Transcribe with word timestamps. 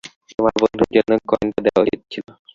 তোমার 0.29 0.53
বন্ধুর 0.61 0.89
জন্য 0.95 1.11
কয়েনটা 1.29 1.59
দেয়া 1.65 1.81
উচিত 1.83 2.01
ছিল। 2.13 2.27